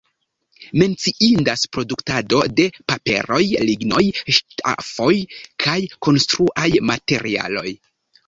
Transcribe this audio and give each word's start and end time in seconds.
Menciindas 0.81 1.65
produktado 1.75 2.39
de 2.59 2.63
paperoj, 2.93 3.43
lignoj, 3.69 4.03
ŝtofoj 4.37 5.13
kaj 5.65 5.77
konstruaj 6.07 6.67
materialoj. 6.93 7.71